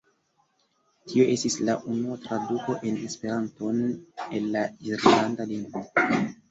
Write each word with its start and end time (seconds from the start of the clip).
Tio 1.11 1.25
estis 1.33 1.57
la 1.67 1.75
unua 1.97 2.17
traduko 2.25 2.79
en 2.91 2.99
Esperanton 3.11 3.85
el 3.87 4.53
la 4.59 4.69
irlanda 4.93 5.51
lingvo. 5.57 5.89